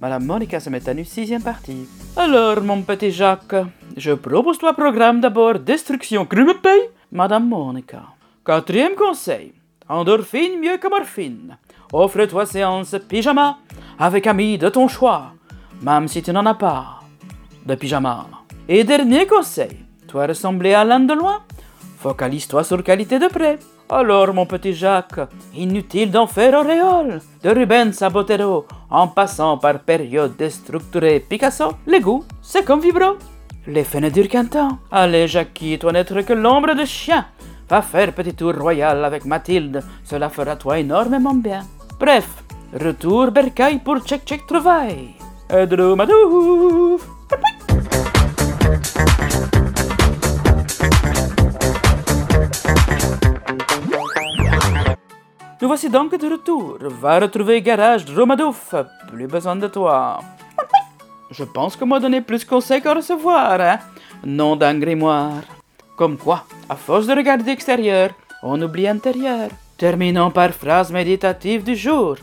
[0.00, 1.88] Madame Monica se met à nu sixième partie.
[2.16, 6.90] Alors, mon petit Jacques, je propose toi programme d'abord destruction paye?
[7.10, 8.02] Madame Monica.
[8.44, 9.52] Quatrième conseil,
[9.88, 11.58] endorphine mieux que morphine.
[11.92, 13.58] Offre-toi séance pyjama
[13.98, 15.32] avec amis de ton choix,
[15.82, 17.00] même si tu n'en as pas
[17.66, 18.26] de pyjama.
[18.68, 21.42] Et dernier conseil, toi ressembler à l'un de loin,
[21.98, 23.58] focalise-toi sur qualité de près.
[23.90, 25.20] Alors, mon petit Jacques,
[25.54, 27.20] inutile d'en faire auréole.
[27.42, 28.10] De Rubens à
[28.90, 33.16] en passant par période déstructurée Picasso, les goûts, c'est comme vibro.
[33.66, 34.78] L'effet ne dure qu'un temps.
[34.90, 37.26] Allez, Jackie, toi n'être que l'ombre de chien.
[37.68, 41.60] Va faire petit tour royal avec Mathilde, cela fera toi énormément bien.
[41.98, 42.28] Bref,
[42.72, 45.14] retour bercaille pour check check trouvaille.
[45.50, 47.17] Edromadouf
[55.60, 56.78] Nous voici donc de retour.
[56.80, 58.76] Va retrouver Garage Romadouf.
[59.08, 60.20] Plus besoin de toi.
[61.32, 63.78] Je pense qu'on m'a donné plus conseils qu'à recevoir, hein?
[64.24, 65.42] Nom d'un grimoire.
[65.96, 68.10] Comme quoi, à force de regarder extérieur,
[68.44, 69.50] on oublie intérieur.
[69.76, 72.16] Terminons par phrase méditative du jour.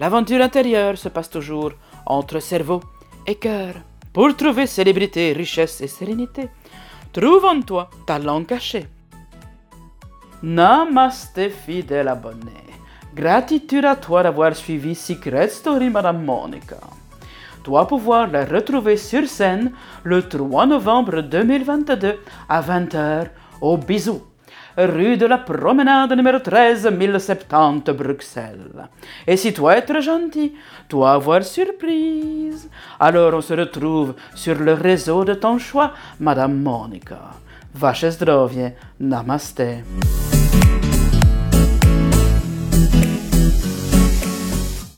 [0.00, 1.70] L'aventure intérieure se passe toujours
[2.06, 2.80] entre cerveau
[3.24, 3.74] et cœur.
[4.12, 6.48] Pour trouver célébrité, richesse et sérénité,
[7.12, 8.88] trouve en toi ta langue cachée.
[10.42, 12.69] Namaste fidèle abonné.
[13.14, 16.76] Gratitude à toi d'avoir suivi Secret Story Madame Monica.
[17.64, 19.72] Toi pouvoir la retrouver sur scène
[20.04, 23.26] le 3 novembre 2022 à 20h
[23.60, 24.22] au Bisou,
[24.78, 28.88] rue de la Promenade numéro 13 1070 Bruxelles.
[29.26, 30.54] Et si toi être gentil,
[30.88, 37.32] toi avoir surprise, alors on se retrouve sur le réseau de ton choix, Madame Monica.
[37.74, 40.19] Vaše zdrovie, namaste.